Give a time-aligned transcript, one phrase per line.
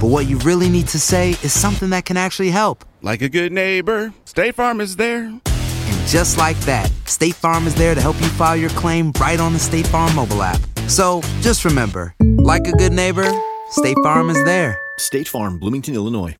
[0.00, 2.86] but what you really need to say is something that can actually help.
[3.02, 5.24] Like a good neighbor, State Farm is there.
[5.24, 9.38] And just like that, State Farm is there to help you file your claim right
[9.38, 10.60] on the State Farm mobile app.
[10.88, 13.30] So just remember, like a good neighbor,
[13.70, 14.78] State Farm is there.
[14.98, 16.34] State Farm, Bloomington, Illinois.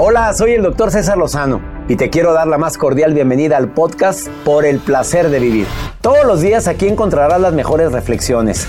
[0.00, 3.72] Hola, soy el doctor César Lozano y te quiero dar la más cordial bienvenida al
[3.72, 5.66] podcast Por el placer de vivir.
[6.00, 8.68] Todos los días aquí encontrarás las mejores reflexiones,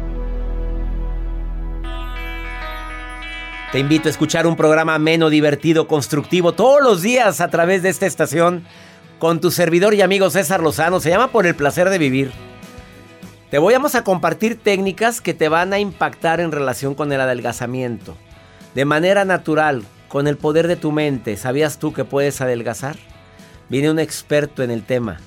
[3.71, 7.87] Te invito a escuchar un programa ameno, divertido, constructivo todos los días a través de
[7.87, 8.65] esta estación
[9.17, 10.99] con tu servidor y amigo César Lozano.
[10.99, 12.33] Se llama Por el placer de vivir.
[13.49, 17.21] Te voy vamos a compartir técnicas que te van a impactar en relación con el
[17.21, 18.17] adelgazamiento.
[18.75, 21.37] De manera natural, con el poder de tu mente.
[21.37, 22.97] ¿Sabías tú que puedes adelgazar?
[23.69, 25.21] Viene un experto en el tema.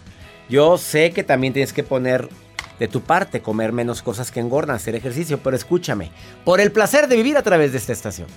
[0.50, 2.28] Yo sé que también tienes que poner
[2.78, 6.10] de tu parte, comer menos cosas que engordan, hacer ejercicio, pero escúchame,
[6.44, 8.28] por el placer de vivir a través de esta estación.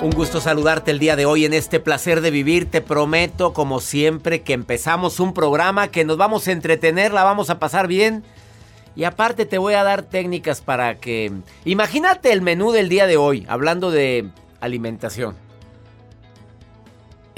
[0.00, 2.70] Un gusto saludarte el día de hoy en este placer de vivir.
[2.70, 7.50] Te prometo, como siempre, que empezamos un programa que nos vamos a entretener, la vamos
[7.50, 8.22] a pasar bien.
[8.94, 11.32] Y aparte te voy a dar técnicas para que...
[11.64, 14.28] Imagínate el menú del día de hoy, hablando de
[14.60, 15.34] alimentación.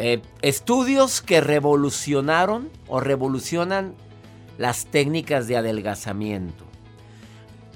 [0.03, 3.95] Eh, estudios que revolucionaron o revolucionan
[4.57, 6.65] las técnicas de adelgazamiento.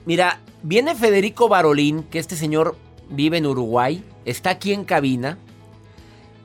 [0.07, 2.79] Mira, viene Federico Barolín, que este señor
[3.11, 5.37] vive en Uruguay, está aquí en cabina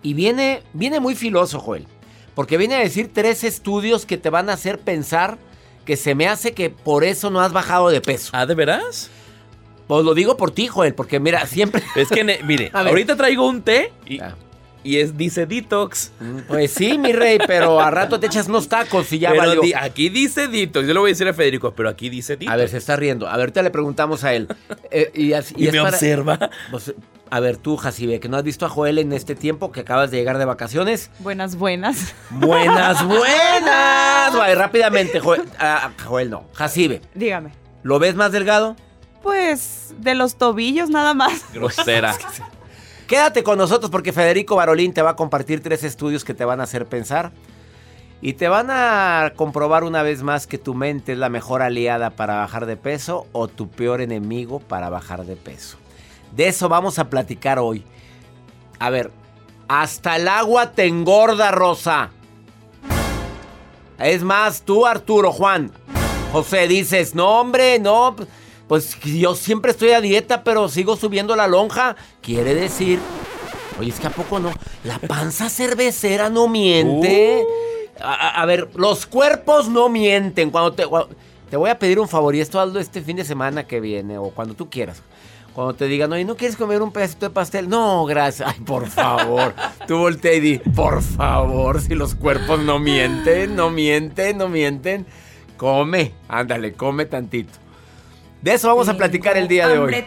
[0.04, 1.88] y viene, viene muy filoso, Joel,
[2.36, 5.38] porque viene a decir tres estudios que te van a hacer pensar
[5.86, 8.32] que se me hace que por eso no has bajado de peso.
[8.34, 9.10] ¿Ah, de veras?
[9.88, 11.82] Pues lo digo por ti, Joel, porque mira, siempre...
[11.96, 14.20] Es que, mire, ahorita traigo un té y.
[14.90, 16.12] y es, dice detox.
[16.48, 19.62] Pues sí, mi rey, pero a rato te echas unos tacos y ya pero valió.
[19.62, 20.88] di- aquí dice detox.
[20.88, 22.52] Yo le voy a decir a Federico, pero aquí dice detox.
[22.52, 23.28] A ver, se está riendo.
[23.28, 24.48] A ver, ahorita le preguntamos a él.
[24.92, 26.50] Eh, y así- y es me para- observa.
[26.72, 26.94] Pues,
[27.32, 30.10] a ver, tú, Jacibe, que no has visto a Joel en este tiempo que acabas
[30.10, 31.12] de llegar de vacaciones.
[31.20, 32.16] Buenas, buenas.
[32.32, 34.34] Buenas, buenas.
[34.36, 35.44] Vale, rápidamente, Joel.
[35.60, 36.46] Ah, Joel no.
[36.54, 37.52] Jacibe, Dígame.
[37.84, 38.76] ¿lo ves más delgado?
[39.22, 41.44] Pues de los tobillos nada más.
[41.54, 42.16] Grosera.
[43.10, 46.60] Quédate con nosotros porque Federico Barolín te va a compartir tres estudios que te van
[46.60, 47.32] a hacer pensar
[48.22, 52.12] y te van a comprobar una vez más que tu mente es la mejor aliada
[52.12, 55.80] para bajar de peso o tu peor enemigo para bajar de peso.
[56.36, 57.84] De eso vamos a platicar hoy.
[58.78, 59.10] A ver,
[59.68, 62.12] hasta el agua te engorda, Rosa.
[63.98, 65.72] Es más, tú, Arturo, Juan,
[66.32, 68.16] José, dices, no, hombre, no,
[68.70, 71.98] pues yo siempre estoy a dieta, pero sigo subiendo la lonja.
[72.22, 73.00] Quiere decir,
[73.80, 74.52] oye, es que a poco no,
[74.86, 77.44] la panza cervecera no miente.
[78.00, 80.52] A, a- a ver, los cuerpos no mienten.
[80.52, 81.10] Cuando te, cuando-
[81.50, 84.18] te voy a pedir un favor, y esto hazlo este fin de semana que viene,
[84.18, 85.02] o cuando tú quieras.
[85.56, 87.68] Cuando te digan, oye, ¿no quieres comer un pedacito de pastel?
[87.68, 88.48] No, gracias.
[88.54, 89.54] Ay, por favor.
[89.88, 95.08] Tú voltea y di, por favor, si los cuerpos no mienten, no mienten, no mienten.
[95.58, 97.52] Come, ándale, come tantito.
[98.42, 100.06] De eso vamos a platicar el día de hoy.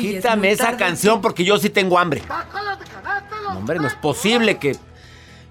[0.00, 2.22] Quítame esa canción porque yo sí tengo hambre.
[3.44, 4.76] No, hombre, no es posible que...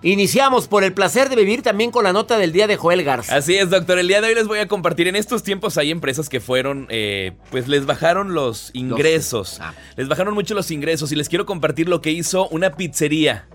[0.06, 3.34] Iniciamos por el placer de vivir también con la nota del día de Joel Garza.
[3.38, 3.98] Así es, doctor.
[3.98, 5.08] El día de hoy les voy a compartir.
[5.08, 9.60] En estos tiempos hay empresas que fueron, eh, pues les bajaron los ingresos.
[9.62, 9.74] Ah.
[9.96, 13.48] Les bajaron mucho los ingresos y les quiero compartir lo que hizo una pizzería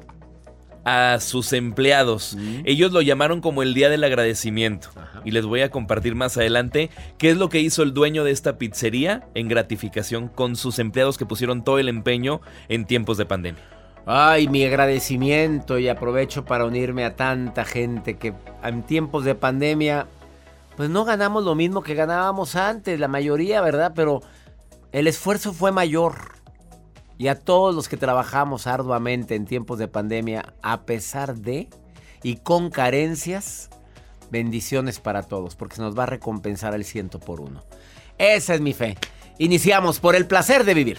[0.89, 2.37] a sus empleados.
[2.39, 2.61] Mm.
[2.65, 4.89] Ellos lo llamaron como el día del agradecimiento.
[5.25, 8.31] Y les voy a compartir más adelante qué es lo que hizo el dueño de
[8.31, 13.27] esta pizzería en gratificación con sus empleados que pusieron todo el empeño en tiempos de
[13.27, 13.63] pandemia.
[14.07, 18.33] Ay, mi agradecimiento y aprovecho para unirme a tanta gente que
[18.63, 20.07] en tiempos de pandemia,
[20.79, 23.93] pues no ganamos lo mismo que ganábamos antes, la mayoría, ¿verdad?
[23.95, 24.23] Pero
[24.93, 26.38] el esfuerzo fue mayor.
[27.19, 31.69] Y a todos los que trabajamos arduamente en tiempos de pandemia, a pesar de
[32.23, 33.71] y con carencias,
[34.31, 37.65] bendiciones para todos, porque se nos va a recompensar el ciento por uno.
[38.19, 38.97] Esa es mi fe.
[39.39, 40.99] Iniciamos por el placer de vivir.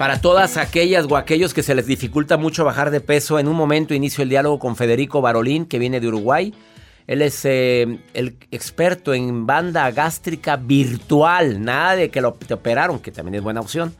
[0.00, 3.54] Para todas aquellas o aquellos que se les dificulta mucho bajar de peso, en un
[3.54, 6.54] momento inicio el diálogo con Federico Barolín, que viene de Uruguay.
[7.10, 13.00] Él es eh, el experto en banda gástrica virtual, nada de que lo, te operaron,
[13.00, 13.96] que también es buena opción.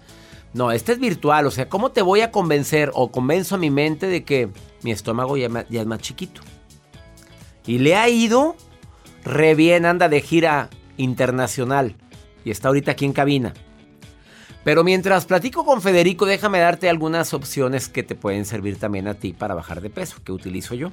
[0.54, 3.68] No, este es virtual, o sea, ¿cómo te voy a convencer o convenzo a mi
[3.68, 4.50] mente de que
[4.82, 6.40] mi estómago ya, ya es más chiquito?
[7.66, 8.54] Y le ha ido
[9.24, 11.96] re bien, anda de gira internacional
[12.44, 13.54] y está ahorita aquí en cabina.
[14.62, 19.14] Pero mientras platico con Federico, déjame darte algunas opciones que te pueden servir también a
[19.14, 20.92] ti para bajar de peso, que utilizo yo.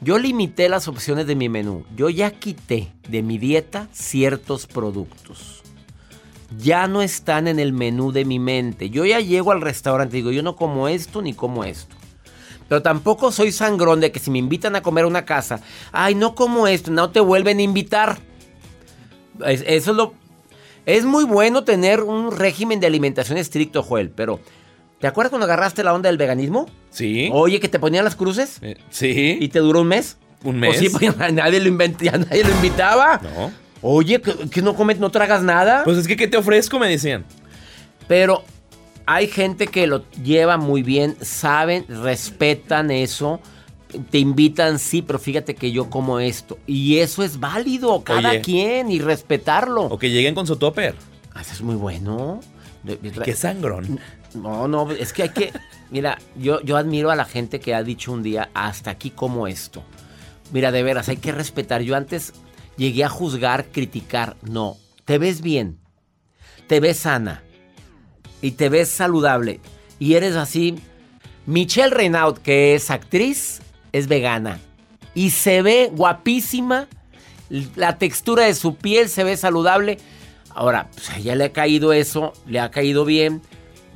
[0.00, 1.84] Yo limité las opciones de mi menú.
[1.96, 5.62] Yo ya quité de mi dieta ciertos productos.
[6.58, 8.90] Ya no están en el menú de mi mente.
[8.90, 11.96] Yo ya llego al restaurante y digo, yo no como esto ni como esto.
[12.68, 15.60] Pero tampoco soy sangrón de que si me invitan a comer a una casa,
[15.92, 18.18] ay, no como esto, no te vuelven a invitar.
[19.44, 20.14] Es- Eso es lo,
[20.84, 24.40] es muy bueno tener un régimen de alimentación estricto, Joel, pero
[25.00, 26.66] ¿te acuerdas cuando agarraste la onda del veganismo?
[26.90, 27.28] Sí.
[27.32, 28.58] Oye, que te ponían las cruces.
[28.62, 29.38] Eh, sí.
[29.40, 30.16] ¿Y te duró un mes?
[30.44, 30.78] ¿Un Pues mes?
[30.80, 33.20] sí, porque a nadie lo, invent- ya nadie lo invitaba.
[33.22, 33.52] No.
[33.82, 35.82] Oye, que, que no comes, no tragas nada.
[35.84, 36.78] Pues es que, ¿qué te ofrezco?
[36.78, 37.24] Me decían.
[38.08, 38.42] Pero
[39.04, 43.40] hay gente que lo lleva muy bien, saben, respetan eso.
[44.10, 46.58] Te invitan, sí, pero fíjate que yo como esto.
[46.66, 48.40] Y eso es válido, cada Oye.
[48.40, 49.84] quien, y respetarlo.
[49.84, 50.94] O que lleguen con su topper.
[51.34, 52.40] Ah, Eso es muy bueno.
[53.24, 54.00] Qué sangrón.
[54.36, 55.52] No, no, es que hay que.
[55.90, 59.46] Mira, yo, yo admiro a la gente que ha dicho un día, hasta aquí como
[59.46, 59.82] esto.
[60.52, 61.82] Mira, de veras, hay que respetar.
[61.82, 62.32] Yo antes
[62.76, 64.36] llegué a juzgar, criticar.
[64.42, 65.78] No, te ves bien,
[66.66, 67.42] te ves sana
[68.40, 69.60] y te ves saludable.
[69.98, 70.76] Y eres así.
[71.46, 73.60] Michelle Renaud, que es actriz,
[73.92, 74.60] es vegana.
[75.14, 76.88] Y se ve guapísima.
[77.76, 79.98] La textura de su piel se ve saludable.
[80.50, 83.42] Ahora, pues a ella le ha caído eso, le ha caído bien.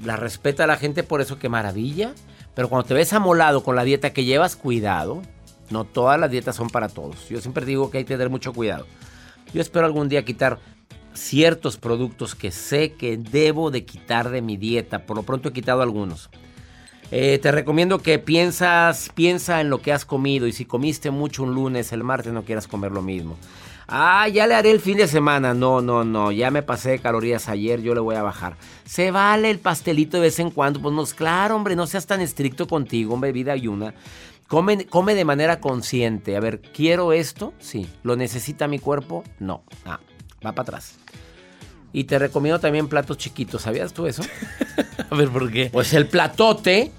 [0.04, 2.14] La respeta a la gente por eso, qué maravilla.
[2.54, 5.23] Pero cuando te ves amolado con la dieta que llevas, cuidado.
[5.71, 7.28] No todas las dietas son para todos.
[7.28, 8.87] Yo siempre digo que hay que tener mucho cuidado.
[9.54, 10.59] Yo espero algún día quitar
[11.14, 15.07] ciertos productos que sé que debo de quitar de mi dieta.
[15.07, 16.30] Por lo pronto he quitado algunos.
[17.12, 21.42] Eh, te recomiendo que piensas, piensa en lo que has comido y si comiste mucho
[21.42, 23.37] un lunes, el martes no quieras comer lo mismo.
[23.92, 25.52] Ah, ya le haré el fin de semana.
[25.52, 26.30] No, no, no.
[26.30, 28.56] Ya me pasé de calorías ayer, yo le voy a bajar.
[28.85, 30.80] Se vale el pastelito de vez en cuando.
[30.80, 33.92] Pues no, claro, hombre, no seas tan estricto contigo, hombre, vida y una.
[34.47, 36.37] Come, come de manera consciente.
[36.37, 37.52] A ver, ¿quiero esto?
[37.59, 37.88] Sí.
[38.04, 39.25] ¿Lo necesita mi cuerpo?
[39.40, 39.64] No.
[39.85, 39.99] Ah,
[40.44, 40.94] va para atrás.
[41.92, 43.62] Y te recomiendo también platos chiquitos.
[43.62, 44.23] ¿Sabías tú eso?
[45.11, 45.68] A ver, ¿por qué?
[45.73, 46.92] Pues el platote.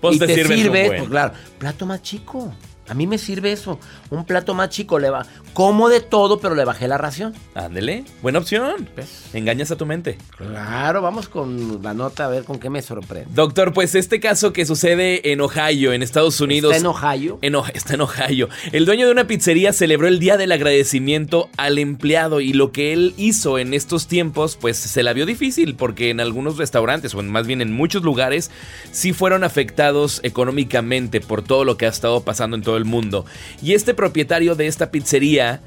[0.00, 2.52] Pues y te sirve, pues claro, plato más chico.
[2.92, 3.80] A mí me sirve eso.
[4.10, 4.98] Un plato más chico.
[4.98, 7.32] Le va, como de todo, pero le bajé la ración.
[7.54, 8.86] Ándele, buena opción.
[9.32, 10.18] Engañas a tu mente.
[10.36, 13.30] Claro, vamos con la nota a ver con qué me sorprende.
[13.32, 16.76] Doctor, pues este caso que sucede en Ohio, en Estados Unidos.
[16.76, 17.38] ¿Está en Ohio?
[17.40, 18.50] En está en Ohio.
[18.72, 22.92] El dueño de una pizzería celebró el día del agradecimiento al empleado y lo que
[22.92, 27.22] él hizo en estos tiempos, pues se la vio difícil porque en algunos restaurantes, o
[27.22, 28.50] más bien en muchos lugares,
[28.90, 33.24] sí fueron afectados económicamente por todo lo que ha estado pasando en todo el mundo.
[33.62, 35.62] Y este propietario de esta pizzería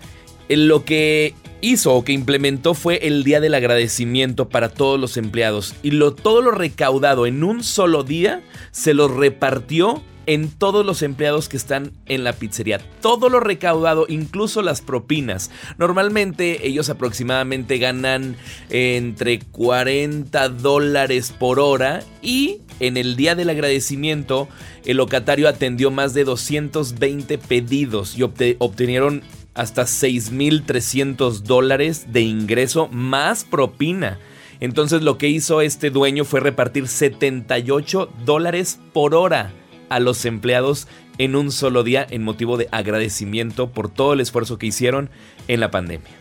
[0.50, 5.18] eh, lo que hizo o que implementó fue el día del agradecimiento para todos los
[5.18, 10.86] empleados y lo, todo lo recaudado en un solo día se lo repartió en todos
[10.86, 12.80] los empleados que están en la pizzería.
[13.02, 15.52] Todo lo recaudado, incluso las propinas.
[15.78, 18.36] Normalmente ellos aproximadamente ganan
[18.70, 24.48] entre 40 dólares por hora y en el día del agradecimiento
[24.86, 29.24] el locatario atendió más de 220 pedidos y obtenieron
[29.54, 34.20] hasta 6.300 dólares de ingreso más propina.
[34.60, 39.52] Entonces lo que hizo este dueño fue repartir 78 dólares por hora
[39.90, 40.88] a los empleados
[41.18, 45.10] en un solo día en motivo de agradecimiento por todo el esfuerzo que hicieron
[45.48, 46.12] en la pandemia.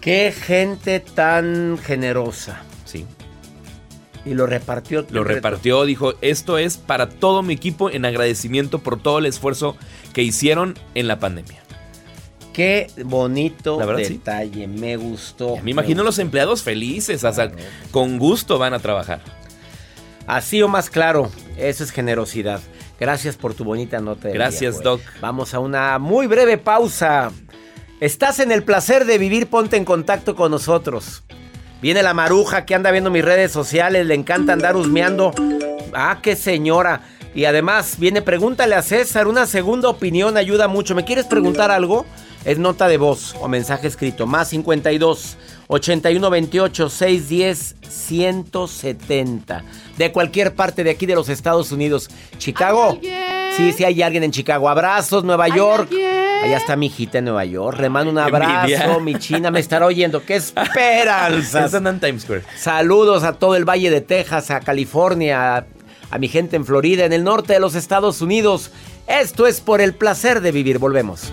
[0.00, 2.62] Qué gente tan generosa.
[4.26, 5.06] Y lo repartió.
[5.10, 9.76] Lo repartió, dijo, esto es para todo mi equipo en agradecimiento por todo el esfuerzo
[10.12, 11.62] que hicieron en la pandemia.
[12.52, 14.14] Qué bonito sí.
[14.14, 15.58] detalle, me gustó.
[15.62, 17.52] Me imagino los empleados felices, hasta
[17.92, 19.20] con gusto van a trabajar.
[20.26, 22.60] Así o más claro, eso es generosidad.
[22.98, 24.30] Gracias por tu bonita nota.
[24.30, 25.02] Gracias, día, Doc.
[25.20, 27.30] Vamos a una muy breve pausa.
[28.00, 31.22] Estás en el placer de vivir, ponte en contacto con nosotros.
[31.80, 35.32] Viene la maruja que anda viendo mis redes sociales, le encanta andar husmeando.
[35.92, 37.02] Ah, qué señora.
[37.34, 40.94] Y además viene, pregúntale a César, una segunda opinión ayuda mucho.
[40.94, 42.06] ¿Me quieres preguntar algo?
[42.46, 44.26] Es nota de voz o mensaje escrito.
[44.26, 49.64] Más 52 81 28 610 170.
[49.98, 52.08] De cualquier parte de aquí de los Estados Unidos.
[52.38, 52.98] Chicago.
[53.56, 54.68] Sí, sí hay alguien en Chicago.
[54.68, 55.90] Abrazos, Nueva York.
[56.42, 57.78] Allá está mi hijita en Nueva York.
[57.80, 59.00] Le mando un abrazo.
[59.00, 60.24] Mi china me estará oyendo.
[60.24, 61.66] ¡Qué esperanzas!
[61.66, 62.42] Están en Times Square.
[62.56, 65.66] Saludos a todo el Valle de Texas, a California, a,
[66.10, 68.70] a mi gente en Florida, en el norte de los Estados Unidos.
[69.06, 70.78] Esto es por el placer de vivir.
[70.78, 71.32] Volvemos.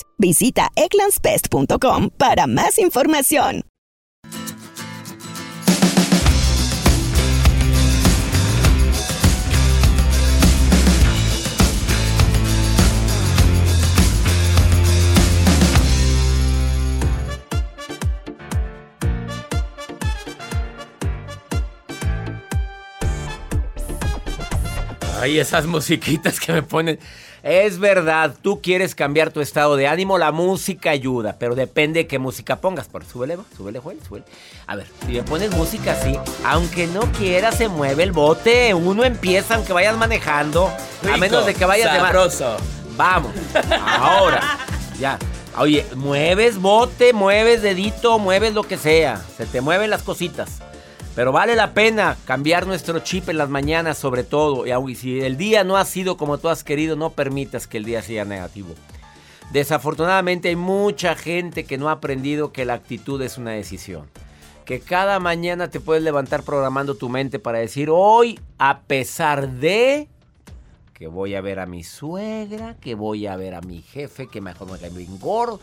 [0.21, 3.70] Visita egglandsbest.com para más información.
[25.21, 26.97] Ay, esas musiquitas que me ponen.
[27.43, 32.07] Es verdad, tú quieres cambiar tu estado de ánimo, la música ayuda, pero depende de
[32.07, 32.87] qué música pongas.
[32.87, 34.25] Por súbele, súbele, Joel, súbele.
[34.65, 38.73] A ver, si me pones música así, aunque no quieras, se mueve el bote.
[38.73, 42.55] Uno empieza aunque vayas manejando, a Rico, menos de que vayas sabroso.
[42.55, 43.31] de Vamos,
[43.79, 44.57] ahora,
[44.99, 45.19] ya.
[45.55, 49.21] Oye, mueves bote, mueves dedito, mueves lo que sea.
[49.37, 50.61] Se te mueven las cositas.
[51.15, 54.65] Pero vale la pena cambiar nuestro chip en las mañanas sobre todo.
[54.87, 57.85] Y si el día no ha sido como tú has querido, no permitas que el
[57.85, 58.69] día sea negativo.
[59.51, 64.07] Desafortunadamente hay mucha gente que no ha aprendido que la actitud es una decisión.
[64.63, 70.07] Que cada mañana te puedes levantar programando tu mente para decir, hoy a pesar de
[70.93, 74.39] que voy a ver a mi suegra, que voy a ver a mi jefe, que
[74.39, 75.59] mejor me cae bien gordo,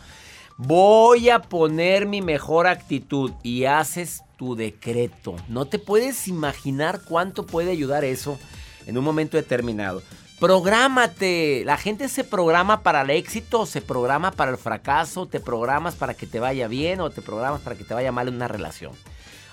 [0.59, 5.37] voy a poner mi mejor actitud y haces tu decreto.
[5.47, 8.37] No te puedes imaginar cuánto puede ayudar eso
[8.85, 10.03] en un momento determinado.
[10.37, 11.63] Prográmate.
[11.65, 16.13] La gente se programa para el éxito, se programa para el fracaso, te programas para
[16.13, 18.91] que te vaya bien o te programas para que te vaya mal en una relación.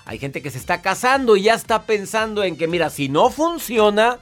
[0.05, 3.29] Hay gente que se está casando y ya está pensando en que, mira, si no
[3.29, 4.19] funciona,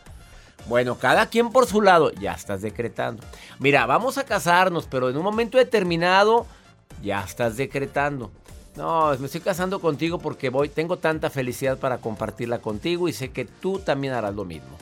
[0.68, 3.24] bueno, cada quien por su lado, ya estás decretando.
[3.58, 6.48] Mira, vamos a casarnos, pero en un momento determinado,
[7.06, 8.32] ya estás decretando.
[8.76, 13.32] No, me estoy casando contigo porque voy, tengo tanta felicidad para compartirla contigo y sé
[13.32, 14.78] que tú también harás lo mismo.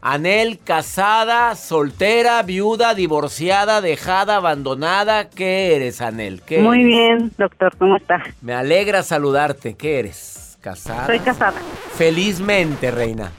[0.00, 5.30] Anel, casada, soltera, viuda, divorciada, dejada, abandonada.
[5.30, 6.42] ¿Qué eres, Anel?
[6.42, 6.86] ¿Qué Muy eres?
[6.88, 8.20] bien, doctor, ¿cómo está?
[8.40, 9.74] Me alegra saludarte.
[9.74, 10.58] ¿Qué eres?
[10.60, 11.06] ¿Casada?
[11.06, 11.60] Soy casada.
[11.94, 13.30] Felizmente, reina.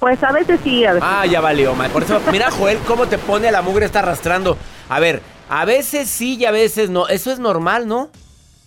[0.00, 1.08] Pues a veces sí, a veces.
[1.08, 1.90] Ah, ya valió, mal.
[1.90, 4.56] Por eso, mira, Joel, cómo te pone la mugre, está arrastrando.
[4.88, 7.08] A ver, a veces sí y a veces no.
[7.08, 8.08] Eso es normal, ¿no?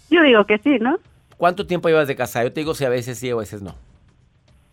[0.09, 0.99] Yo digo que sí, ¿no?
[1.37, 2.43] ¿Cuánto tiempo llevas de casada?
[2.43, 3.73] Yo te digo si a veces sí o a veces no.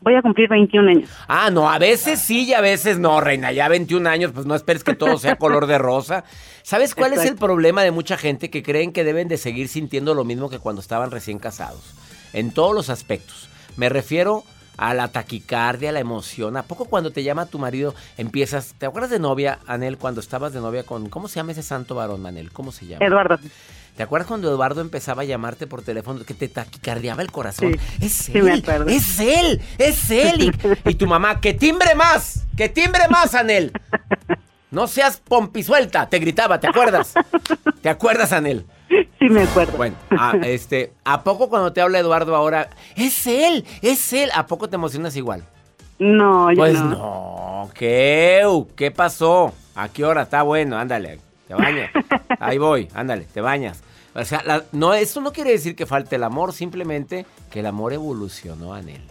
[0.00, 1.10] Voy a cumplir 21 años.
[1.28, 3.52] Ah, no, a veces sí y a veces no, reina.
[3.52, 6.24] Ya 21 años, pues no esperes que todo sea color de rosa.
[6.62, 10.12] ¿Sabes cuál es el problema de mucha gente que creen que deben de seguir sintiendo
[10.12, 11.94] lo mismo que cuando estaban recién casados?
[12.32, 13.48] En todos los aspectos.
[13.76, 14.42] Me refiero
[14.80, 16.56] a la taquicardia, a la emoción.
[16.56, 18.74] ¿A poco cuando te llama tu marido empiezas...
[18.78, 21.10] ¿Te acuerdas de novia, Anel, cuando estabas de novia con...
[21.10, 22.50] ¿Cómo se llama ese santo varón, Anel?
[22.50, 23.04] ¿Cómo se llama?
[23.04, 23.38] Eduardo.
[23.94, 27.74] ¿Te acuerdas cuando Eduardo empezaba a llamarte por teléfono que te taquicardiaba el corazón?
[27.74, 28.88] Sí, es sí él, me acuerdo.
[28.88, 30.54] es él, es él.
[30.84, 33.72] Y, y tu mamá, que timbre más, que timbre más, Anel.
[34.70, 37.12] No seas pompisuelta, te gritaba, ¿te acuerdas?
[37.82, 38.64] ¿Te acuerdas, Anel?
[39.18, 39.76] Sí, me acuerdo.
[39.76, 44.31] Bueno, a, este, ¿a poco cuando te habla Eduardo ahora, es él, es él?
[44.35, 45.44] ¿A poco te emocionas igual?
[45.98, 46.88] No, yo Pues no.
[46.88, 48.42] no, ¿qué?
[48.76, 49.53] ¿Qué pasó?
[49.74, 50.22] ¿A qué hora?
[50.22, 51.90] Está bueno, ándale, te bañas.
[52.40, 53.83] Ahí voy, ándale, te bañas.
[54.14, 57.66] O sea, la- no, esto no quiere decir que falte el amor, simplemente que el
[57.66, 59.03] amor evolucionó, Anel.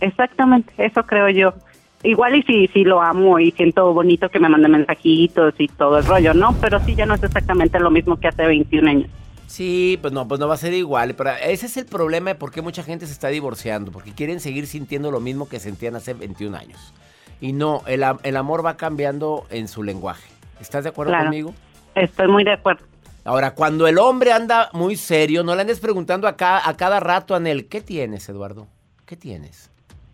[0.00, 1.54] Exactamente, eso creo yo.
[2.02, 5.98] Igual y si, si lo amo y siento bonito que me mande mensajitos y todo
[5.98, 6.52] el rollo, ¿no?
[6.60, 9.08] Pero sí ya no es exactamente lo mismo que hace 21 años.
[9.52, 11.14] Sí, pues no, pues no va a ser igual.
[11.14, 13.92] Pero ese es el problema de por qué mucha gente se está divorciando.
[13.92, 16.94] Porque quieren seguir sintiendo lo mismo que sentían hace 21 años.
[17.38, 20.26] Y no, el, el amor va cambiando en su lenguaje.
[20.58, 21.24] ¿Estás de acuerdo Claro.
[21.26, 21.54] conmigo?
[21.94, 22.86] Estoy muy de acuerdo.
[23.24, 26.98] Ahora, cuando el hombre anda muy serio, no le andes preguntando a cada, a cada
[26.98, 28.68] rato, Anel, ¿qué tienes, Eduardo?
[29.04, 29.70] ¿Qué tienes?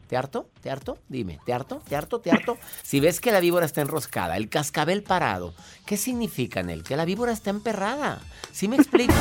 [0.08, 0.48] ¿Te harto?
[0.62, 0.98] ¿Te harto?
[1.08, 1.82] Dime, ¿te harto?
[1.86, 2.18] ¿Te harto?
[2.20, 2.56] ¿Te harto?
[2.82, 5.52] Si ves que la víbora está enroscada, el cascabel parado,
[5.84, 6.82] ¿qué significa, Anel?
[6.82, 8.20] Que la víbora está emperrada.
[8.50, 9.12] ¿Sí me explico?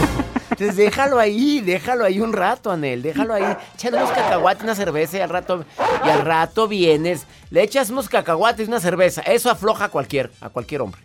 [0.49, 3.57] Entonces déjalo ahí, déjalo ahí un rato, Anel, déjalo ahí.
[3.75, 5.65] Échale unos cacahuates, una cerveza y al rato,
[6.05, 9.21] y al rato vienes, le echas unos cacahuates y una cerveza.
[9.23, 11.01] Eso afloja a cualquier, a cualquier hombre.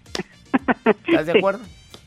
[0.85, 1.39] ¿Estás de Sí.
[1.39, 1.65] acuerdo?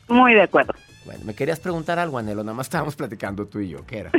[0.08, 0.74] Muy de acuerdo.
[1.06, 2.44] Bueno, me querías preguntar algo, Anelo.
[2.44, 3.86] Nada más estábamos platicando tú y yo.
[3.86, 4.12] ¿Qué era?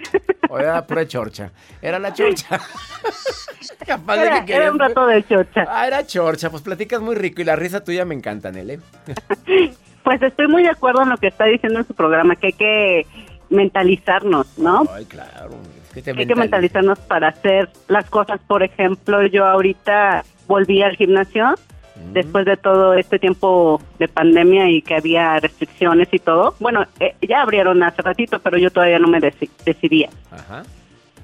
[0.49, 1.51] ¿O era pura chorcha?
[1.83, 2.61] Era la chorcha.
[3.87, 5.65] Capaz de Era, que era querías- un rato de chocha.
[5.69, 6.51] Ah, era chorcha.
[6.51, 8.81] Pues platicas muy rico y la risa tuya me encanta, Nele.
[10.07, 12.53] Pues estoy muy de acuerdo en lo que está diciendo en su programa, que hay
[12.53, 13.07] que
[13.51, 14.85] mentalizarnos, ¿no?
[14.95, 15.51] Ay, claro.
[15.89, 18.39] Es que te hay que mentalizarnos para hacer las cosas.
[18.47, 21.57] Por ejemplo, yo ahorita volví al gimnasio
[21.97, 22.13] Mm.
[22.13, 26.55] después de todo este tiempo de pandemia y que había restricciones y todo.
[26.61, 30.11] Bueno, eh, ya abrieron hace ratito, pero yo todavía no me deci- decidía.
[30.31, 30.63] Ajá.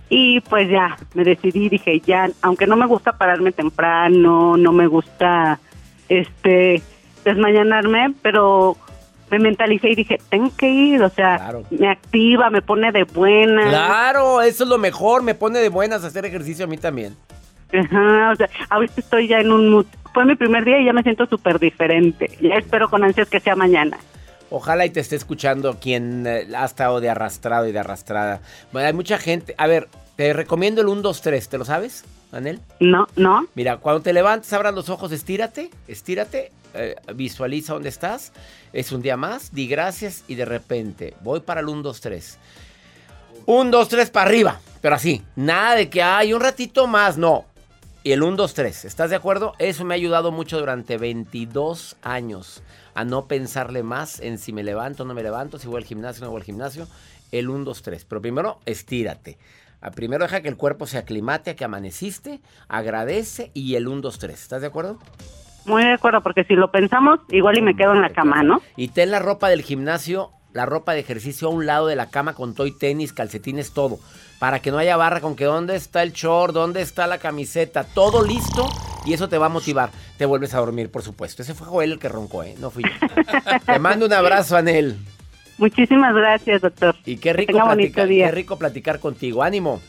[0.09, 4.87] Y pues ya, me decidí, dije, ya, aunque no me gusta pararme temprano, no me
[4.87, 5.59] gusta
[6.09, 6.83] este
[7.25, 8.77] desmañanarme, pero
[9.31, 13.69] me mentalicé y dije, tengo que ir, o sea, me activa, me pone de buena.
[13.69, 17.17] Claro, eso es lo mejor, me pone de buenas hacer ejercicio a mí también.
[17.73, 19.87] Ajá, o sea, ahorita estoy ya en un mood.
[20.13, 22.31] Fue mi primer día y ya me siento súper diferente.
[22.41, 23.99] Ya espero con ansias que sea mañana.
[24.51, 28.43] Ojalá y te esté escuchando quien eh, ha estado de arrastrado y de arrastrada.
[28.71, 29.55] Bueno, hay mucha gente.
[29.57, 31.49] A ver, te recomiendo el 1, 2, 3.
[31.49, 32.61] ¿Te lo sabes, Anel?
[32.79, 33.47] No, no.
[33.55, 38.35] Mira, cuando te levantes, abras los ojos, estírate, estírate, eh, visualiza dónde estás.
[38.75, 42.39] Es un día más, di gracias y de repente voy para el 1, 2, 3.
[43.47, 44.61] 1, 2, 3 para arriba.
[44.83, 47.47] Pero así, nada de que hay un ratito más, no.
[48.05, 48.85] Y el 1, 2, 3.
[48.85, 49.53] ¿Estás de acuerdo?
[49.61, 54.65] Eso me ha ayudado mucho durante 22 años a no pensarle más en si me
[54.65, 56.88] levanto o no me levanto, si voy al gimnasio o no voy al gimnasio.
[57.31, 58.05] El 1, 2, 3.
[58.07, 59.38] Pero primero, estírate.
[59.81, 64.01] Ah, primero deja que el cuerpo se aclimate a que amaneciste, agradece y el 1,
[64.01, 64.43] 2, 3.
[64.43, 64.99] ¿Estás de acuerdo?
[65.65, 68.61] Muy de acuerdo, porque si lo pensamos, igual y me quedo en la cama, ¿no?
[68.77, 72.11] Y ten la ropa del gimnasio, la ropa de ejercicio a un lado de la
[72.11, 74.01] cama con toy tenis, calcetines, todo.
[74.43, 77.85] Para que no haya barra con que dónde está el short, dónde está la camiseta,
[77.85, 78.69] todo listo
[79.07, 79.91] y eso te va a motivar.
[80.19, 81.43] Te vuelves a dormir, por supuesto.
[81.43, 82.57] Ese fue Joel el que roncó, ¿eh?
[82.59, 82.91] No fui yo.
[83.67, 84.97] te mando un abrazo, Anel.
[85.59, 86.97] Muchísimas gracias, doctor.
[87.05, 89.45] Y qué rico, platicar, qué rico platicar contigo.
[89.45, 89.81] Ánimo.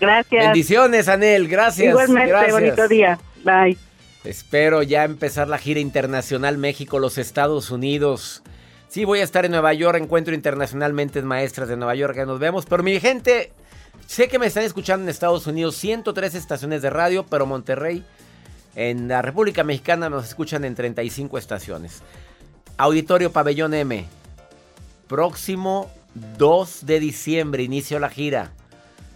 [0.00, 0.44] Gracias.
[0.46, 1.46] Bendiciones, Anel.
[1.46, 1.90] Gracias.
[1.90, 2.52] Igualmente, gracias.
[2.54, 3.18] bonito día.
[3.44, 3.76] Bye.
[4.24, 8.42] Espero ya empezar la gira internacional México, los Estados Unidos.
[8.88, 12.38] Sí, voy a estar en Nueva York, encuentro internacionalmente maestras de Nueva York, que nos
[12.38, 12.64] vemos.
[12.64, 13.52] Pero mi gente,
[14.06, 18.04] sé que me están escuchando en Estados Unidos, 103 estaciones de radio, pero Monterrey,
[18.76, 22.02] en la República Mexicana nos escuchan en 35 estaciones.
[22.76, 24.06] Auditorio Pabellón M,
[25.06, 25.90] próximo
[26.38, 28.52] 2 de diciembre, inicio la gira.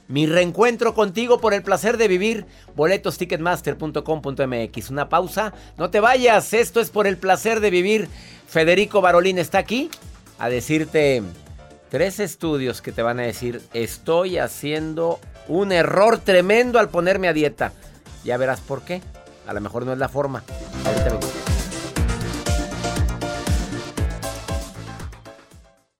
[0.08, 2.46] Mi reencuentro contigo por el placer de vivir.
[2.74, 4.90] Boletos ticketmaster.com.mx.
[4.90, 5.52] Una pausa.
[5.76, 6.54] No te vayas.
[6.54, 8.08] Esto es por el placer de vivir.
[8.46, 9.90] Federico Barolín está aquí
[10.38, 11.22] a decirte
[11.90, 17.32] tres estudios que te van a decir, estoy haciendo un error tremendo al ponerme a
[17.32, 17.72] dieta.
[18.24, 19.02] Ya verás por qué.
[19.46, 20.42] A lo mejor no es la forma.
[20.84, 21.27] Ahorita vengo.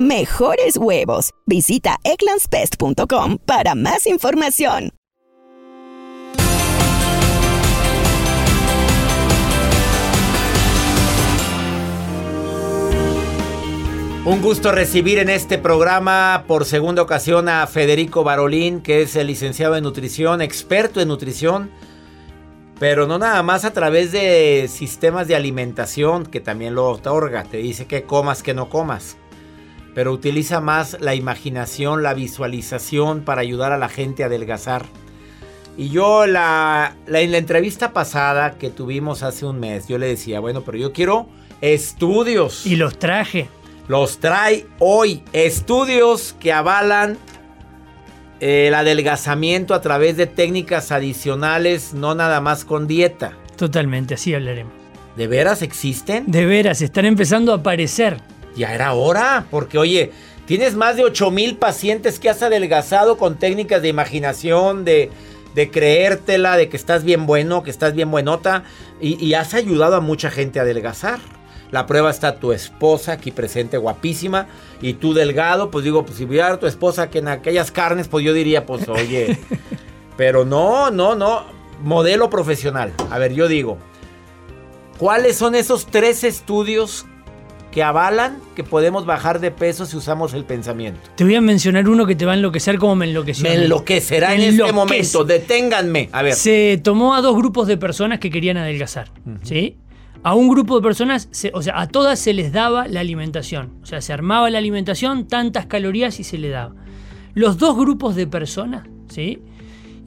[0.00, 1.30] Mejores huevos.
[1.46, 4.90] Visita egglandsbest.com para más información.
[14.24, 19.28] Un gusto recibir en este programa por segunda ocasión a Federico Barolín, que es el
[19.28, 21.70] licenciado en nutrición, experto en nutrición,
[22.80, 27.58] pero no nada más a través de sistemas de alimentación, que también lo otorga, te
[27.58, 29.18] dice que comas, que no comas,
[29.94, 34.84] pero utiliza más la imaginación, la visualización para ayudar a la gente a adelgazar.
[35.76, 40.06] Y yo la, la, en la entrevista pasada que tuvimos hace un mes, yo le
[40.06, 41.26] decía, bueno, pero yo quiero
[41.60, 42.66] estudios.
[42.66, 43.48] Y los traje.
[43.88, 45.22] Los trae hoy.
[45.32, 47.18] Estudios que avalan
[48.40, 53.32] el adelgazamiento a través de técnicas adicionales, no nada más con dieta.
[53.56, 54.72] Totalmente, así hablaremos.
[55.16, 56.24] ¿De veras existen?
[56.26, 58.20] De veras, están empezando a aparecer.
[58.56, 60.12] Ya era hora, porque oye,
[60.46, 65.10] tienes más de 8 mil pacientes que has adelgazado con técnicas de imaginación, de,
[65.54, 68.64] de creértela, de que estás bien bueno, que estás bien buenota,
[69.00, 71.18] y, y has ayudado a mucha gente a adelgazar.
[71.70, 74.46] La prueba está tu esposa aquí presente, guapísima,
[74.80, 78.06] y tú delgado, pues digo, pues si viera a tu esposa que en aquellas carnes,
[78.06, 79.38] pues yo diría, pues oye,
[80.16, 81.44] pero no, no, no,
[81.82, 82.92] modelo profesional.
[83.10, 83.78] A ver, yo digo,
[84.98, 87.06] ¿cuáles son esos tres estudios
[87.74, 91.00] que avalan que podemos bajar de peso si usamos el pensamiento?
[91.16, 93.48] Te voy a mencionar uno que te va a enloquecer como me enloqueció.
[93.48, 96.08] Me enloquecerá en este momento, deténganme.
[96.12, 96.34] A ver.
[96.34, 99.10] Se tomó a dos grupos de personas que querían adelgazar,
[99.42, 99.76] ¿sí?
[100.22, 103.72] A un grupo de personas, se- o sea, a todas se les daba la alimentación.
[103.82, 106.74] O sea, se armaba la alimentación, tantas calorías y se le daba.
[107.34, 109.40] Los dos grupos de personas, ¿sí?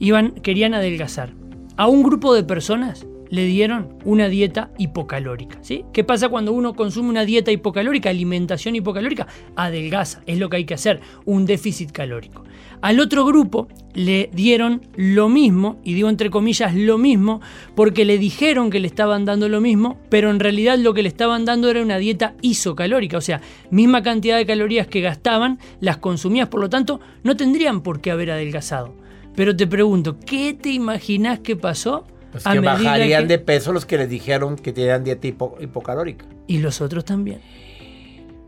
[0.00, 1.34] Iban, querían adelgazar.
[1.76, 5.84] A un grupo de personas le dieron una dieta hipocalórica, ¿sí?
[5.92, 9.26] ¿Qué pasa cuando uno consume una dieta hipocalórica, alimentación hipocalórica?
[9.56, 12.44] Adelgaza, es lo que hay que hacer, un déficit calórico.
[12.80, 17.40] Al otro grupo le dieron lo mismo, y digo entre comillas lo mismo,
[17.74, 21.08] porque le dijeron que le estaban dando lo mismo, pero en realidad lo que le
[21.08, 25.96] estaban dando era una dieta isocalórica, o sea, misma cantidad de calorías que gastaban, las
[25.96, 28.94] consumías, por lo tanto, no tendrían por qué haber adelgazado.
[29.34, 32.06] Pero te pregunto, ¿qué te imaginas que pasó?
[32.32, 35.56] Pues a que bajarían que- de peso los que les dijeron que tenían dieta hipo-
[35.60, 36.26] hipocalórica.
[36.46, 37.40] Y los otros también.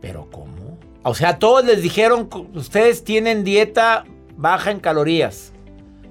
[0.01, 0.77] ¿Pero cómo?
[1.03, 4.05] O sea, todos les dijeron, ustedes tienen dieta
[4.37, 5.51] baja en calorías.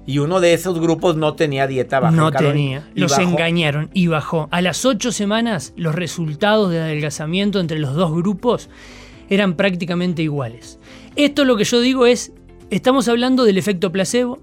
[0.05, 2.53] Y uno de esos grupos no tenía dieta baja No en calorías.
[2.83, 2.91] tenía.
[2.95, 3.21] Y Los bajó.
[3.23, 4.47] engañaron y bajó.
[4.51, 8.69] A las ocho semanas, los resultados de adelgazamiento entre los dos grupos
[9.29, 10.79] eran prácticamente iguales.
[11.15, 12.33] Esto lo que yo digo es,
[12.69, 14.39] estamos hablando del efecto placebo,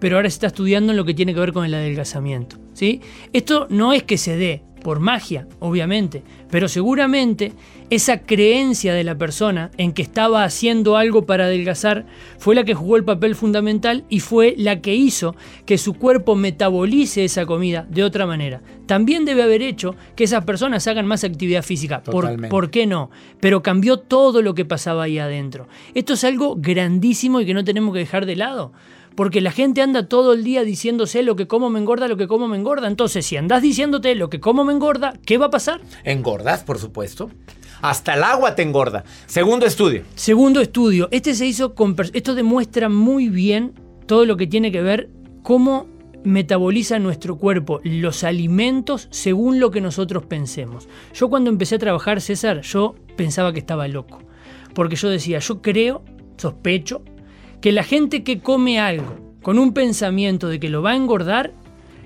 [0.00, 2.56] pero ahora se está estudiando en lo que tiene que ver con el adelgazamiento.
[2.72, 3.00] ¿sí?
[3.32, 7.52] Esto no es que se dé por magia, obviamente, pero seguramente
[7.90, 12.06] esa creencia de la persona en que estaba haciendo algo para adelgazar
[12.38, 16.36] fue la que jugó el papel fundamental y fue la que hizo que su cuerpo
[16.36, 18.62] metabolice esa comida de otra manera.
[18.86, 22.04] También debe haber hecho que esas personas hagan más actividad física.
[22.04, 22.48] ¿Por.
[22.48, 23.10] ¿Por qué no?
[23.40, 25.66] Pero cambió todo lo que pasaba ahí adentro.
[25.94, 28.72] Esto es algo grandísimo y que no tenemos que dejar de lado.
[29.16, 32.28] Porque la gente anda todo el día diciéndose lo que como me engorda, lo que
[32.28, 32.86] como me engorda.
[32.86, 35.80] Entonces, si andás diciéndote lo que como me engorda, ¿qué va a pasar?
[36.04, 37.30] Engordas, por supuesto.
[37.80, 39.04] Hasta el agua te engorda.
[39.26, 40.04] Segundo estudio.
[40.14, 43.72] Segundo estudio, este se hizo con esto demuestra muy bien
[44.06, 45.10] todo lo que tiene que ver
[45.42, 45.86] cómo
[46.24, 50.88] metaboliza nuestro cuerpo los alimentos según lo que nosotros pensemos.
[51.14, 54.18] Yo cuando empecé a trabajar, César, yo pensaba que estaba loco,
[54.74, 56.04] porque yo decía, yo creo,
[56.36, 57.02] sospecho,
[57.60, 61.52] que la gente que come algo con un pensamiento de que lo va a engordar,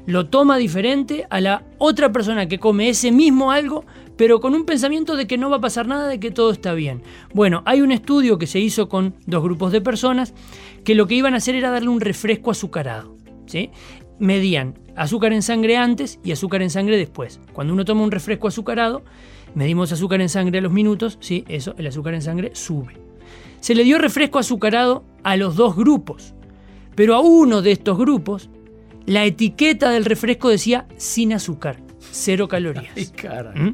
[0.07, 3.85] lo toma diferente a la otra persona que come ese mismo algo,
[4.17, 6.75] pero con un pensamiento de que no va a pasar nada, de que todo está
[6.75, 7.03] bien.
[7.33, 10.35] Bueno, hay un estudio que se hizo con dos grupos de personas
[10.85, 13.17] que lo que iban a hacer era darle un refresco azucarado.
[13.47, 13.71] ¿sí?
[14.19, 17.41] Medían azúcar en sangre antes y azúcar en sangre después.
[17.53, 19.03] Cuando uno toma un refresco azucarado,
[19.55, 21.45] medimos azúcar en sangre a los minutos, ¿sí?
[21.49, 23.10] eso, el azúcar en sangre sube.
[23.61, 26.35] Se le dio refresco azucarado a los dos grupos,
[26.95, 28.49] pero a uno de estos grupos
[29.07, 31.79] la etiqueta del refresco decía sin azúcar,
[32.11, 32.95] cero calorías.
[33.55, 33.69] ¿Mm?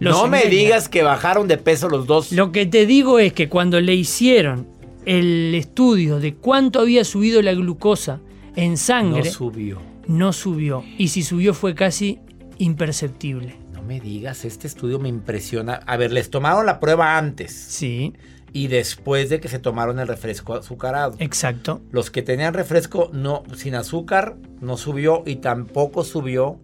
[0.00, 2.32] Los no me digas que bajaron de peso los dos.
[2.32, 4.66] Lo que te digo es que cuando le hicieron
[5.06, 8.20] el estudio de cuánto había subido la glucosa
[8.56, 9.78] en sangre, No subió.
[10.06, 10.84] no subió.
[10.98, 12.18] Y si subió fue casi
[12.58, 13.56] imperceptible.
[13.72, 15.74] No me digas, este estudio me impresiona.
[15.86, 17.52] A ver, les tomaron la prueba antes.
[17.52, 18.12] Sí.
[18.52, 21.16] Y después de que se tomaron el refresco azucarado.
[21.18, 21.80] Exacto.
[21.90, 26.60] Los que tenían refresco no sin azúcar no subió y tampoco subió.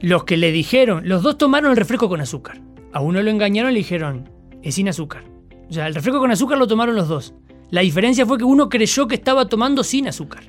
[0.00, 2.60] Los que le dijeron, los dos tomaron el refresco con azúcar.
[2.92, 4.28] A uno lo engañaron y le dijeron,
[4.62, 5.24] es sin azúcar.
[5.68, 7.34] O sea, el refresco con azúcar lo tomaron los dos.
[7.70, 10.44] La diferencia fue que uno creyó que estaba tomando sin azúcar.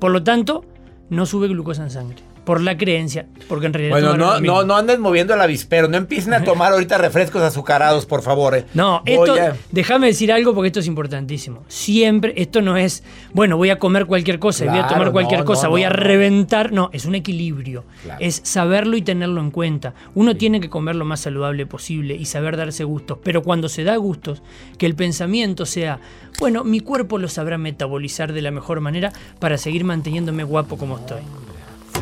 [0.00, 0.64] Por lo tanto,
[1.08, 2.33] no sube glucosa en sangre.
[2.44, 3.26] Por la creencia.
[3.48, 5.88] Porque en realidad Bueno, no, no, no anden moviendo el avispero.
[5.88, 8.54] No empiecen a tomar ahorita refrescos azucarados, por favor.
[8.54, 8.64] eh.
[8.74, 11.64] No, esto, a- déjame decir algo porque esto es importantísimo.
[11.68, 13.02] Siempre, esto no es,
[13.32, 15.70] bueno, voy a comer cualquier cosa y voy a Claro, tomar cualquier no, cosa, no,
[15.70, 16.72] voy a reventar.
[16.72, 17.84] No, es un equilibrio.
[18.02, 18.18] Claro.
[18.22, 19.94] Es saberlo y tenerlo en cuenta.
[20.14, 23.18] Uno tiene que comer lo más saludable posible y saber darse gustos.
[23.24, 24.42] Pero cuando se da gustos,
[24.78, 25.98] que el pensamiento sea,
[26.38, 30.98] bueno, mi cuerpo lo sabrá metabolizar de la mejor manera para seguir manteniéndome guapo como
[30.98, 31.20] estoy.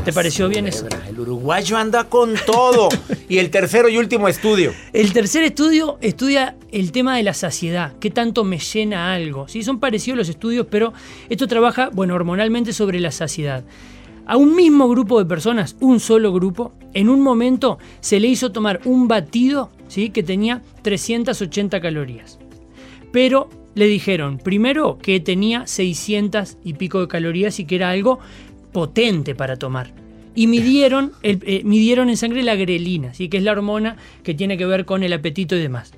[0.05, 0.87] ¿Te pareció bien eso?
[1.09, 2.89] El uruguayo anda con todo.
[3.29, 4.73] y el tercero y último estudio.
[4.93, 9.47] El tercer estudio estudia el tema de la saciedad, qué tanto me llena algo.
[9.49, 9.63] ¿sí?
[9.63, 10.93] Son parecidos los estudios, pero
[11.29, 13.65] esto trabaja, bueno, hormonalmente sobre la saciedad.
[14.27, 18.53] A un mismo grupo de personas, un solo grupo, en un momento se le hizo
[18.53, 20.11] tomar un batido ¿sí?
[20.11, 22.39] que tenía 380 calorías.
[23.13, 28.19] Pero le dijeron, primero, que tenía 600 y pico de calorías y que era algo
[28.73, 29.93] potente para tomar.
[30.35, 33.29] Y midieron, eh, midieron en sangre la grelina, ¿sí?
[33.29, 35.93] que es la hormona que tiene que ver con el apetito y demás.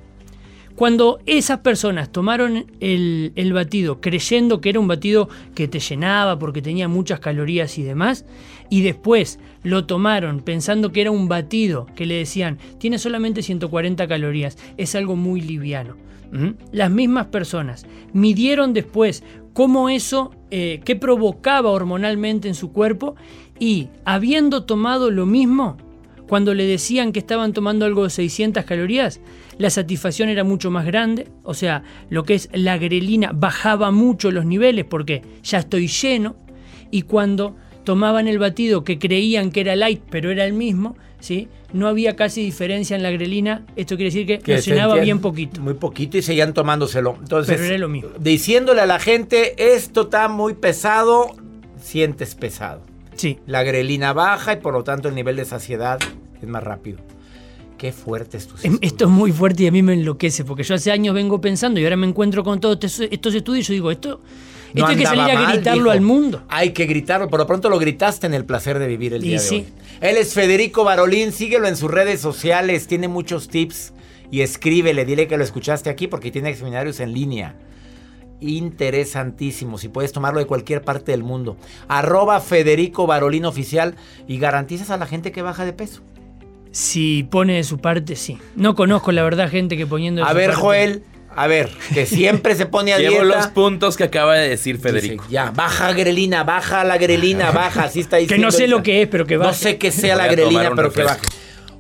[0.75, 6.37] Cuando esas personas tomaron el, el batido creyendo que era un batido que te llenaba
[6.37, 8.27] porque tenía muchas calorías y demás,
[8.71, 14.09] y después lo tomaron pensando que era un batido que le decían tiene solamente 140
[14.09, 15.97] calorías, es algo muy liviano.
[16.73, 19.23] Las mismas personas midieron después
[19.55, 23.17] cómo eso, eh, qué provocaba hormonalmente en su cuerpo
[23.59, 25.79] y habiendo tomado lo mismo,
[26.29, 29.21] cuando le decían que estaban tomando algo de 600 calorías,
[29.57, 34.31] la satisfacción era mucho más grande, o sea, lo que es la grelina bajaba mucho
[34.31, 36.37] los niveles porque ya estoy lleno,
[36.91, 41.49] y cuando tomaban el batido que creían que era light, pero era el mismo, ¿sí?
[41.73, 45.61] no había casi diferencia en la grelina, esto quiere decir que, Que llenaba bien poquito.
[45.61, 47.17] Muy poquito y seguían tomándoselo.
[47.19, 48.11] Entonces, Pero era lo mismo.
[48.19, 51.35] Diciéndole a la gente, esto está muy pesado,
[51.83, 52.83] sientes pesado.
[53.17, 53.39] Sí.
[53.47, 55.99] La grelina baja y por lo tanto el nivel de saciedad
[56.41, 56.99] es más rápido.
[57.79, 60.63] Qué fuerte es tu Em, Esto es muy fuerte y a mí me enloquece, porque
[60.63, 63.69] yo hace años vengo pensando y ahora me encuentro con todos estos, estos estudios y
[63.69, 64.21] yo digo, esto,
[64.75, 65.91] esto No hay que salir a mal, gritarlo dijo.
[65.93, 66.43] al mundo.
[66.49, 69.29] Hay que gritarlo, por lo pronto lo gritaste en el placer de vivir el Y
[69.29, 69.61] día sí.
[69.61, 69.73] de hoy.
[70.01, 73.93] Él es Federico Barolín, síguelo en sus redes sociales, tiene muchos tips
[74.31, 77.55] y escríbele, dile que lo escuchaste aquí porque tiene seminarios en línea.
[78.41, 81.57] Interesantísimos y puedes tomarlo de cualquier parte del mundo.
[81.89, 83.95] Arroba Federico Barolín Oficial
[84.27, 86.03] y garantizas a la gente que baja de peso.
[86.73, 88.39] Si pone de su parte, sí.
[88.57, 91.03] No conozco la verdad gente que poniendo de A su ver, parte- Joel,
[91.37, 93.37] a ver, que siempre se pone a Llevo dieta.
[93.37, 95.25] los puntos que acaba de decir Federico.
[95.29, 98.47] Ya, baja grelina, baja la grelina, baja, así está Que diciendo.
[98.47, 99.59] no sé lo que es, pero que No baje.
[99.59, 101.27] sé qué sea la grelina, pero que baje.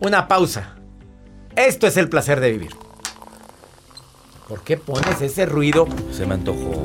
[0.01, 0.77] Una pausa.
[1.57, 2.71] Esto es el placer de vivir.
[4.49, 5.87] ¿Por qué pones ese ruido?
[6.12, 6.85] Se me antojó.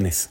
[0.03, 0.30] Ya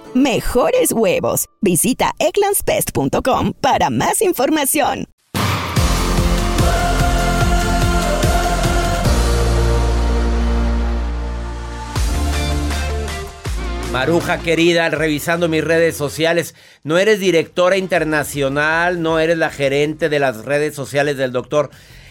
[0.13, 1.45] Mejores huevos.
[1.61, 5.07] Visita egglandsbest.com para más información.
[13.93, 20.19] Maruja querida, revisando mis redes sociales, no eres directora internacional, no eres la gerente de
[20.19, 21.69] las redes sociales del doctor.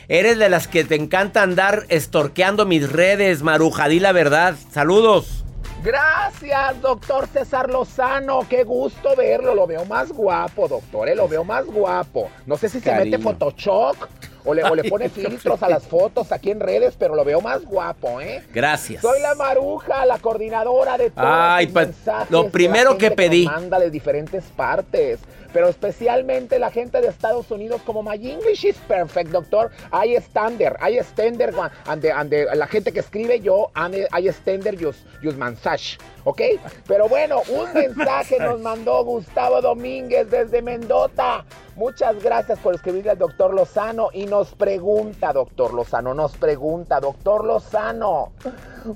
[0.08, 4.56] Eres de las que te encanta andar estorqueando mis redes, Maruja, di la verdad.
[4.72, 5.44] Saludos.
[5.82, 8.46] Gracias, doctor César Lozano.
[8.48, 9.54] Qué gusto verlo.
[9.54, 11.08] Lo veo más guapo, doctor.
[11.08, 11.14] ¿eh?
[11.14, 12.30] Lo veo más guapo.
[12.44, 13.96] No sé si se mete Photoshop
[14.44, 17.40] o le, o le pone filtros a las fotos aquí en redes, pero lo veo
[17.40, 18.42] más guapo, ¿eh?
[18.52, 19.02] Gracias.
[19.02, 23.44] Soy la maruja, la coordinadora de todos Ay, los pues, mensajes lo primero que pedí.
[23.46, 25.18] nos manda de diferentes partes,
[25.52, 29.70] pero especialmente la gente de Estados Unidos como My English is perfect, doctor.
[29.92, 31.54] I standard, I standard,
[31.86, 36.40] and, the- and the- la gente que escribe yo, I standard use, use message, ¿ok?
[36.86, 41.44] Pero bueno, un mensaje nos mandó Gustavo Domínguez desde Mendoza.
[41.76, 47.44] Muchas gracias por escribirle al doctor Lozano y nos pregunta, doctor Lozano, nos pregunta, doctor
[47.44, 48.32] Lozano,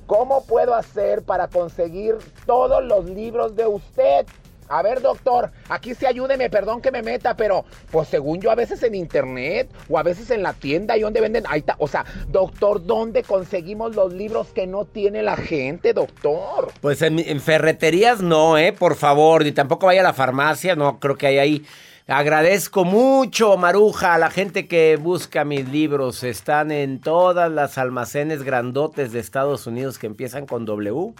[0.07, 4.27] ¿cómo puedo hacer para conseguir todos los libros de usted?
[4.69, 8.55] A ver, doctor, aquí sí ayúdeme, perdón que me meta, pero pues según yo a
[8.55, 11.89] veces en internet o a veces en la tienda y donde venden, ahí está, o
[11.89, 16.73] sea, doctor, ¿dónde conseguimos los libros que no tiene la gente, doctor?
[16.81, 18.73] Pues en, en ferreterías no, ¿eh?
[18.73, 21.67] Por favor, ni tampoco vaya a la farmacia, no creo que hay ahí.
[22.07, 26.23] Agradezco mucho, Maruja, a la gente que busca mis libros.
[26.23, 31.15] Están en todas las almacenes grandotes de Estados Unidos que empiezan con W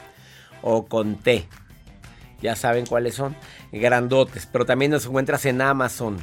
[0.61, 1.49] o con T.
[2.45, 3.35] Ya saben cuáles son.
[3.73, 6.19] Grandotes, pero también los encuentras en Amazon.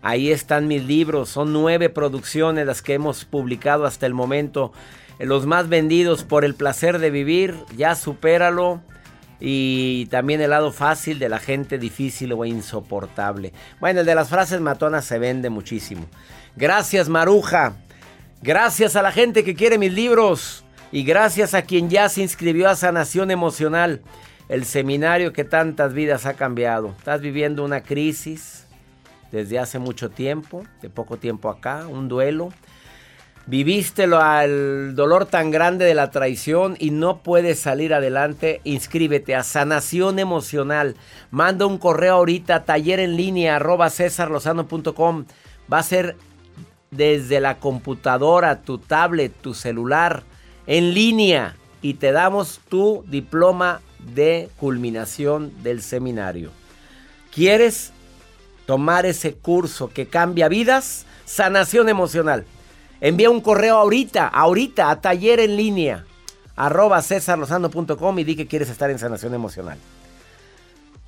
[0.00, 1.28] Ahí están mis libros.
[1.28, 4.72] Son nueve producciones las que hemos publicado hasta el momento.
[5.18, 7.56] Los más vendidos por el placer de vivir.
[7.76, 8.80] Ya supéralo.
[9.40, 13.52] Y también el lado fácil de la gente difícil o insoportable.
[13.80, 16.06] Bueno, el de las frases matonas se vende muchísimo.
[16.54, 17.74] Gracias, Maruja.
[18.40, 20.64] Gracias a la gente que quiere mis libros.
[20.92, 24.00] Y gracias a quien ya se inscribió a Sanación Emocional.
[24.48, 26.94] El seminario que tantas vidas ha cambiado.
[26.98, 28.66] Estás viviendo una crisis
[29.32, 32.50] desde hace mucho tiempo, de poco tiempo acá, un duelo.
[33.48, 39.44] Viviste al dolor tan grande de la traición y no puedes salir adelante, inscríbete a
[39.44, 40.96] Sanación Emocional.
[41.30, 45.26] Manda un correo ahorita, taller en línea, arroba cesarlozano.com.
[45.72, 46.16] Va a ser
[46.90, 50.24] desde la computadora, tu tablet, tu celular,
[50.66, 51.56] en línea.
[51.82, 53.80] Y te damos tu diploma
[54.14, 56.50] de culminación del seminario.
[57.32, 57.92] ¿Quieres
[58.66, 61.06] tomar ese curso que cambia vidas?
[61.24, 62.44] Sanación emocional.
[63.00, 66.04] Envía un correo ahorita, ahorita, a taller en línea,
[66.54, 69.78] arroba cesarlozano.com y di que quieres estar en sanación emocional.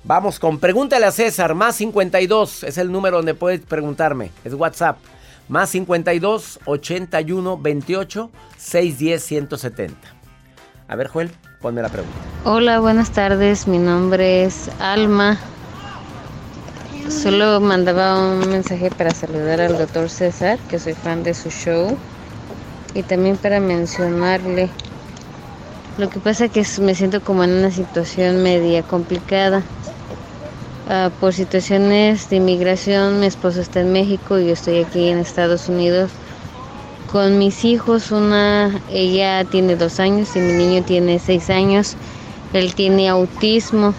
[0.03, 4.97] Vamos con pregúntale a César, más 52, es el número donde puedes preguntarme, es WhatsApp,
[5.49, 9.97] más 52 81 28 610 170.
[10.87, 11.31] A ver, Joel,
[11.61, 12.17] ponme la pregunta.
[12.45, 13.67] Hola, buenas tardes.
[13.67, 15.37] Mi nombre es Alma.
[17.09, 21.97] Solo mandaba un mensaje para saludar al doctor César, que soy fan de su show.
[22.93, 24.69] Y también para mencionarle.
[25.97, 29.63] Lo que pasa que es- me siento como en una situación media complicada.
[30.87, 35.19] Ah, por situaciones de inmigración, mi esposo está en México y yo estoy aquí en
[35.19, 36.11] Estados Unidos
[37.11, 38.11] con mis hijos.
[38.11, 41.95] Una, ella tiene dos años y mi niño tiene seis años.
[42.53, 43.93] Él tiene autismo.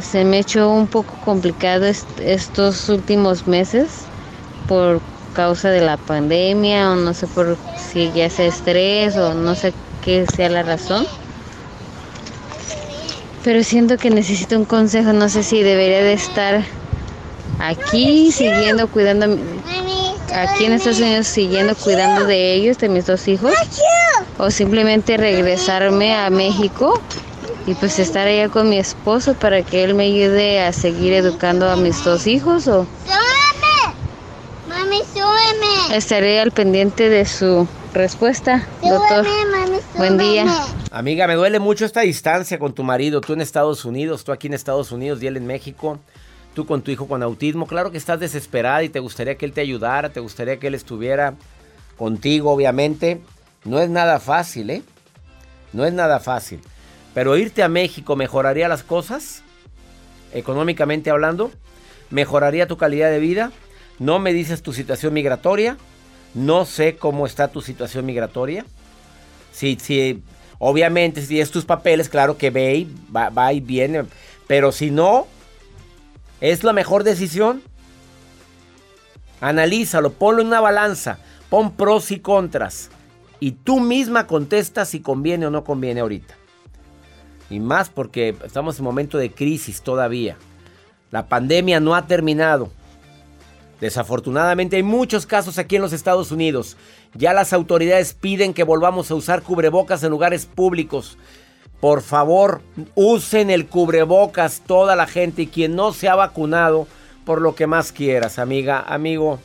[0.00, 3.86] Se me hecho un poco complicado est- estos últimos meses
[4.68, 5.00] por
[5.34, 9.72] causa de la pandemia o no sé por si ya sea estrés o no sé
[10.04, 11.06] qué sea la razón.
[13.44, 16.64] Pero siento que necesito un consejo, no sé si debería de estar
[17.60, 19.26] aquí siguiendo cuidando
[20.34, 23.54] a en Estados Unidos siguiendo cuidando de ellos, de mis dos hijos,
[24.36, 27.00] o simplemente regresarme a México
[27.66, 31.70] y pues estar allá con mi esposo para que él me ayude a seguir educando
[31.70, 32.84] a mis dos hijos o
[34.68, 35.96] Mami, súbeme.
[35.96, 39.24] estaré al pendiente de su respuesta, doctor.
[39.96, 40.46] Buen día.
[40.90, 44.48] Amiga, me duele mucho esta distancia con tu marido, tú en Estados Unidos, tú aquí
[44.48, 46.00] en Estados Unidos y él en México,
[46.54, 47.66] tú con tu hijo con autismo.
[47.66, 50.74] Claro que estás desesperada y te gustaría que él te ayudara, te gustaría que él
[50.74, 51.34] estuviera
[51.98, 53.20] contigo, obviamente.
[53.64, 54.82] No es nada fácil, ¿eh?
[55.72, 56.60] No es nada fácil.
[57.12, 59.42] Pero irte a México mejoraría las cosas,
[60.32, 61.50] económicamente hablando,
[62.10, 63.52] mejoraría tu calidad de vida.
[63.98, 65.76] No me dices tu situación migratoria,
[66.34, 68.64] no sé cómo está tu situación migratoria.
[69.52, 70.22] Si, si,
[70.58, 74.04] obviamente, si es tus papeles, claro que ve y va, va y viene.
[74.48, 75.28] Pero si no,
[76.50, 77.62] ¿es la mejor decisión?
[79.40, 81.18] Analízalo, ponlo en una balanza,
[81.48, 82.90] pon pros y contras.
[83.40, 86.34] Y tú misma contestas si conviene o no conviene ahorita.
[87.48, 90.36] Y más porque estamos en momento de crisis todavía.
[91.10, 92.70] La pandemia no ha terminado.
[93.80, 96.76] Desafortunadamente hay muchos casos aquí en los Estados Unidos.
[97.14, 101.16] Ya las autoridades piden que volvamos a usar cubrebocas en lugares públicos.
[101.80, 102.62] Por favor,
[102.94, 106.86] usen el cubrebocas toda la gente y quien no se ha vacunado,
[107.24, 109.38] por lo que más quieras, amiga, amigo.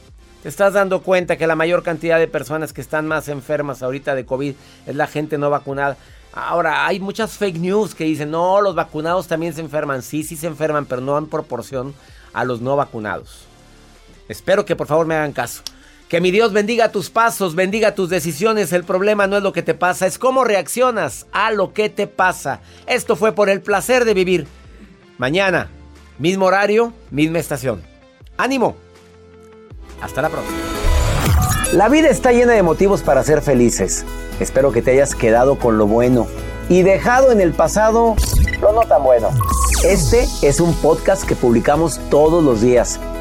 [0.44, 4.16] Te estás dando cuenta que la mayor cantidad de personas que están más enfermas ahorita
[4.16, 4.54] de COVID
[4.88, 5.98] es la gente no vacunada.
[6.32, 10.02] Ahora, hay muchas fake news que dicen, no, los vacunados también se enferman.
[10.02, 11.94] Sí, sí se enferman, pero no en proporción
[12.34, 13.46] a los no vacunados.
[14.30, 15.64] Espero que por favor me hagan caso.
[16.10, 18.74] Que mi Dios bendiga tus pasos, bendiga tus decisiones.
[18.74, 22.08] El problema no es lo que te pasa, es cómo reaccionas a lo que te
[22.08, 22.62] pasa.
[22.88, 24.48] Esto fue por el placer de vivir.
[25.20, 25.70] Mañana,
[26.18, 27.84] mismo horario, misma estación.
[28.38, 28.76] ¡Ánimo!
[30.02, 30.58] Hasta la próxima.
[31.74, 34.04] La vida está llena de motivos para ser felices.
[34.40, 36.26] Espero que te hayas quedado con lo bueno
[36.70, 38.16] y dejado en el pasado
[38.62, 39.30] lo no tan bueno.
[39.84, 43.00] Este es un podcast que publicamos todos los días,